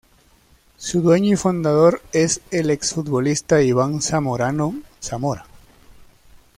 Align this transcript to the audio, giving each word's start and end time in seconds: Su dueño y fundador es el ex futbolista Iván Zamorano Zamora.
Su 0.77 1.03
dueño 1.03 1.31
y 1.33 1.37
fundador 1.37 2.01
es 2.11 2.41
el 2.49 2.71
ex 2.71 2.93
futbolista 2.93 3.61
Iván 3.61 4.01
Zamorano 4.01 4.73
Zamora. 4.99 5.45